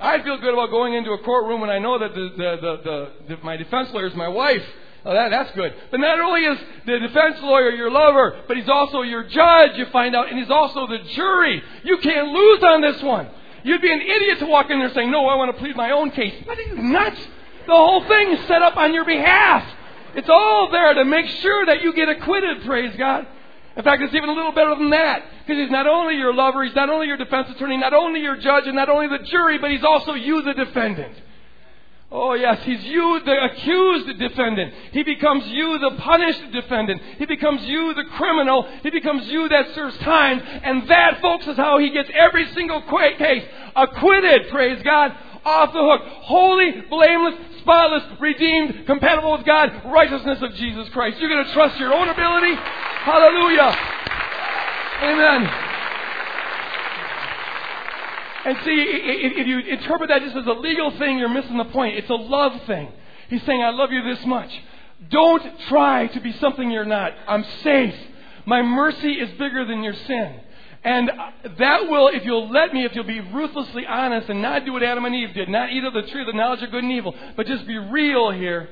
[0.00, 3.12] I feel good about going into a courtroom when I know that the, the, the,
[3.28, 4.64] the my defense lawyer is my wife.
[5.04, 5.72] Oh, that, that's good.
[5.90, 9.86] But not only is the defense lawyer your lover, but he's also your judge, you
[9.86, 11.62] find out, and he's also the jury.
[11.84, 13.28] You can't lose on this one.
[13.62, 15.92] You'd be an idiot to walk in there saying, No, I want to plead my
[15.92, 16.34] own case.
[16.44, 17.20] What are you nuts?
[17.66, 19.64] The whole thing is set up on your behalf.
[20.14, 23.26] It's all there to make sure that you get acquitted, praise God.
[23.76, 25.22] In fact, it's even a little better than that.
[25.46, 28.36] Because he's not only your lover, he's not only your defense attorney, not only your
[28.36, 31.14] judge, and not only the jury, but he's also you, the defendant.
[32.10, 34.72] Oh, yes, he's you, the accused defendant.
[34.92, 37.02] He becomes you, the punished defendant.
[37.18, 38.66] He becomes you, the criminal.
[38.82, 40.40] He becomes you that serves time.
[40.40, 42.82] And that, folks, is how he gets every single
[43.18, 46.02] case acquitted, praise God, off the hook.
[46.22, 47.34] Holy, blameless,
[47.66, 51.18] spotless, redeemed, compatible with God, righteousness of Jesus Christ.
[51.18, 52.54] You're going to trust your own ability?
[52.54, 53.76] Hallelujah.
[55.02, 55.50] Amen.
[58.44, 61.96] And see, if you interpret that just as a legal thing, you're missing the point.
[61.96, 62.92] It's a love thing.
[63.28, 64.50] He's saying, I love you this much.
[65.10, 67.14] Don't try to be something you're not.
[67.26, 67.96] I'm safe.
[68.46, 70.40] My mercy is bigger than your sin.
[70.86, 71.10] And
[71.58, 74.84] that will, if you'll let me, if you'll be ruthlessly honest and not do what
[74.84, 76.92] Adam and Eve did, not eat of the tree of the knowledge of good and
[76.92, 78.68] evil, but just be real here.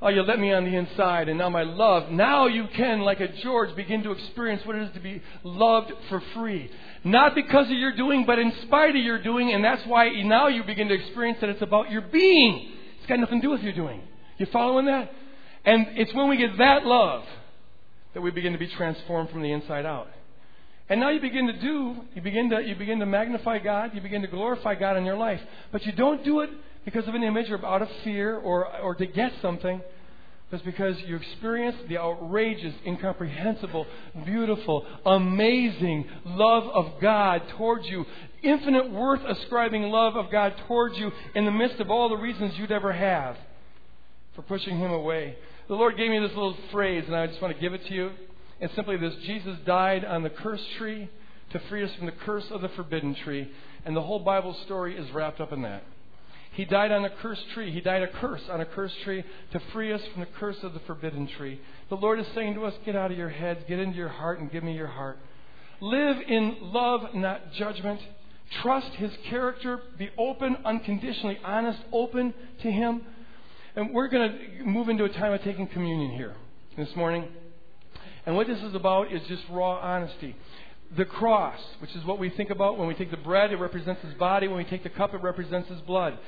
[0.00, 2.10] Oh, you let me on the inside, and now my love.
[2.10, 5.92] Now you can, like a George, begin to experience what it is to be loved
[6.08, 6.70] for free.
[7.04, 10.48] Not because of your doing, but in spite of your doing, and that's why now
[10.48, 12.72] you begin to experience that it's about your being.
[12.98, 14.00] It's got nothing to do with your doing.
[14.38, 15.12] You following that?
[15.66, 17.22] And it's when we get that love
[18.14, 20.08] that we begin to be transformed from the inside out.
[20.88, 24.00] And now you begin to do, you begin to, you begin to magnify God, you
[24.00, 25.40] begin to glorify God in your life.
[25.72, 26.50] But you don't do it
[26.84, 29.80] because of an image or out of fear or, or to get something.
[30.52, 33.86] It's because you experience the outrageous, incomprehensible,
[34.24, 38.04] beautiful, amazing love of God towards you.
[38.42, 42.56] Infinite worth ascribing love of God towards you in the midst of all the reasons
[42.56, 43.36] you'd ever have
[44.36, 45.36] for pushing Him away.
[45.66, 47.94] The Lord gave me this little phrase, and I just want to give it to
[47.94, 48.10] you.
[48.64, 51.10] It's simply this Jesus died on the cursed tree
[51.50, 53.50] to free us from the curse of the forbidden tree.
[53.84, 55.82] And the whole Bible story is wrapped up in that.
[56.52, 57.70] He died on a cursed tree.
[57.70, 59.22] He died a curse on a cursed tree
[59.52, 61.60] to free us from the curse of the forbidden tree.
[61.90, 64.40] The Lord is saying to us, get out of your heads, get into your heart,
[64.40, 65.18] and give me your heart.
[65.82, 68.00] Live in love, not judgment.
[68.62, 69.78] Trust His character.
[69.98, 73.02] Be open, unconditionally honest, open to Him.
[73.76, 76.34] And we're going to move into a time of taking communion here
[76.78, 77.28] this morning.
[78.26, 80.36] And what this is about is just raw honesty.
[80.96, 84.02] The cross, which is what we think about when we take the bread, it represents
[84.02, 84.48] his body.
[84.48, 86.18] When we take the cup, it represents his blood.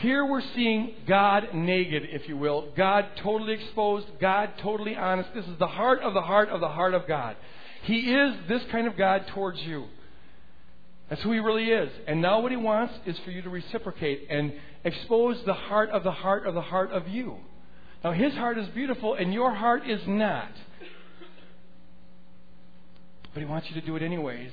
[0.00, 2.72] Here we're seeing God naked, if you will.
[2.76, 5.30] God totally exposed, God totally honest.
[5.34, 7.36] This is the heart of the heart of the heart of God.
[7.82, 9.86] He is this kind of God towards you.
[11.08, 11.90] That's who he really is.
[12.08, 14.52] And now what he wants is for you to reciprocate and
[14.84, 17.36] expose the heart of the heart of the heart of you.
[18.02, 20.50] Now his heart is beautiful and your heart is not.
[23.36, 24.50] But He wants you to do it anyways.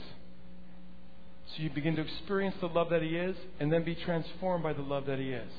[1.48, 4.74] So you begin to experience the love that He is and then be transformed by
[4.74, 5.50] the love that He is.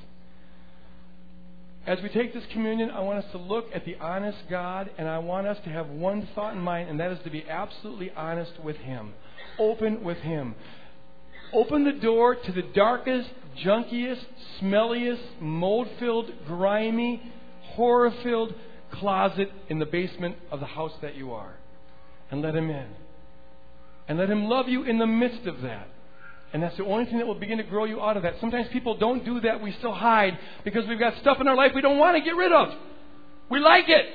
[1.86, 5.08] as we take this communion, I want us to look at the honest God, and
[5.08, 8.10] I want us to have one thought in mind, and that is to be absolutely
[8.14, 9.14] honest with Him,
[9.58, 10.54] open with Him.
[11.54, 13.30] Open the door to the darkest,
[13.64, 14.26] junkiest,
[14.60, 17.22] smelliest, mold filled, grimy,
[17.62, 18.54] horror filled
[18.92, 21.54] closet in the basement of the house that you are.
[22.30, 22.86] And let Him in.
[24.08, 25.88] And let Him love you in the midst of that.
[26.52, 28.34] And that's the only thing that will begin to grow you out of that.
[28.40, 29.60] Sometimes people don't do that.
[29.60, 32.36] We still hide because we've got stuff in our life we don't want to get
[32.36, 32.72] rid of.
[33.50, 34.06] We like it.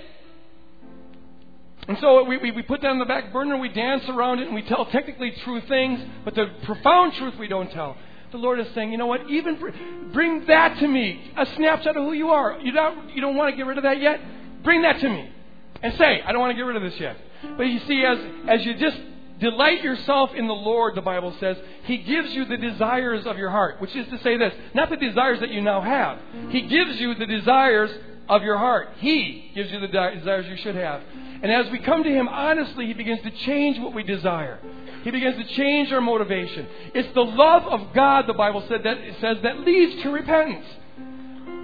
[1.89, 4.45] And so we, we, we put that on the back burner, we dance around it,
[4.45, 7.97] and we tell technically true things, but the profound truth we don't tell.
[8.31, 9.27] The Lord is saying, you know what?
[9.29, 9.57] Even
[10.13, 12.59] bring that to me, a snapshot of who you are.
[12.59, 14.19] You don't, you don't want to get rid of that yet?
[14.63, 15.31] Bring that to me.
[15.81, 17.17] And say, I don't want to get rid of this yet.
[17.57, 18.97] But you see, as, as you just
[19.39, 21.57] Delight yourself in the Lord, the Bible says.
[21.83, 24.97] He gives you the desires of your heart, which is to say this not the
[24.97, 26.19] desires that you now have.
[26.49, 27.91] He gives you the desires
[28.27, 28.89] of your heart.
[28.97, 31.01] He gives you the desires you should have.
[31.41, 34.59] And as we come to Him honestly, He begins to change what we desire.
[35.03, 36.67] He begins to change our motivation.
[36.93, 40.65] It's the love of God, the Bible said, that says that leads to repentance.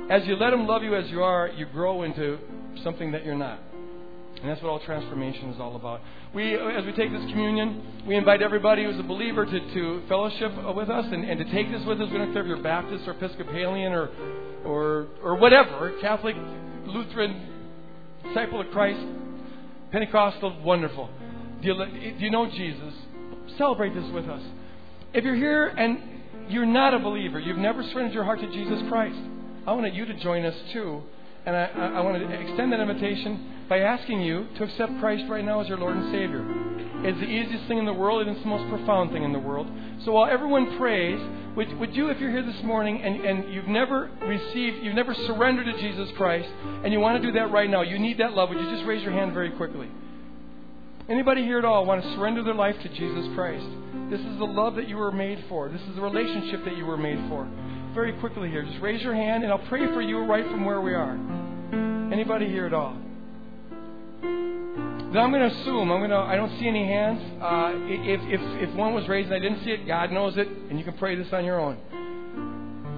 [0.10, 2.40] As you let Him love you as you are, you grow into
[2.84, 3.60] something that you're not.
[4.42, 6.02] And that's what all transformation is all about.
[6.34, 10.52] We, as we take this communion, we invite everybody who's a believer to, to fellowship
[10.76, 12.10] with us and, and to take this with us.
[12.12, 14.10] We don't care if you're Baptist or Episcopalian or,
[14.66, 16.36] or, or whatever, Catholic,
[16.86, 17.48] Lutheran,
[18.28, 19.00] disciple of Christ,
[19.92, 21.10] Pentecostal, wonderful.
[21.62, 21.86] Do you,
[22.20, 22.94] do you know Jesus?
[23.58, 24.42] Celebrate this with us.
[25.14, 26.00] If you're here and
[26.50, 29.18] you're not a believer, you've never surrendered your heart to Jesus Christ,
[29.66, 31.02] I want you to join us too
[31.46, 31.66] and I,
[31.98, 35.68] I want to extend that invitation by asking you to accept Christ right now as
[35.68, 36.44] your Lord and Savior.
[37.08, 39.40] It's the easiest thing in the world, and it's the most profound thing in the
[39.40, 39.68] world.
[40.06, 41.20] So while everyone prays,
[41.56, 45.14] would, would you, if you're here this morning and, and you've never received, you've never
[45.14, 46.50] surrendered to Jesus Christ,
[46.84, 48.86] and you want to do that right now, you need that love, would you just
[48.86, 49.88] raise your hand very quickly?
[51.08, 53.66] Anybody here at all want to surrender their life to Jesus Christ?
[54.10, 55.70] This is the love that you were made for.
[55.70, 57.48] This is the relationship that you were made for
[57.96, 58.62] very quickly here.
[58.64, 61.18] Just raise your hand, and I'll pray for you right from where we are.
[62.12, 62.94] Anybody here at all?
[64.22, 66.18] Then I'm going to assume I'm going to.
[66.18, 67.22] I don't see any hands.
[67.42, 70.46] Uh, if if if one was raised and I didn't see it, God knows it,
[70.70, 71.78] and you can pray this on your own.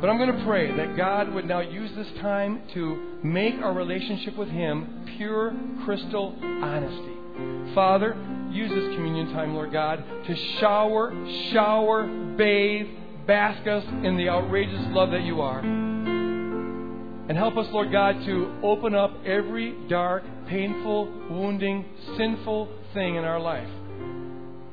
[0.01, 3.73] But I'm going to pray that God would now use this time to make our
[3.73, 7.73] relationship with Him pure, crystal honesty.
[7.75, 8.17] Father,
[8.49, 11.13] use this communion time, Lord God, to shower,
[11.51, 12.87] shower, bathe,
[13.27, 15.59] bask us in the outrageous love that you are.
[15.59, 21.85] And help us, Lord God, to open up every dark, painful, wounding,
[22.17, 23.69] sinful thing in our life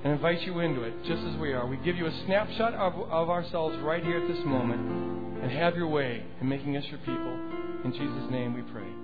[0.04, 1.66] and invite you into it just as we are.
[1.66, 5.74] We give you a snapshot of, of ourselves right here at this moment and have
[5.74, 7.38] your way in making us your people.
[7.84, 9.03] In Jesus' name we pray.